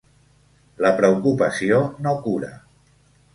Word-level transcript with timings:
La 0.87 0.91
preocupació 1.01 1.83
no 2.07 2.15
cura 2.25 2.51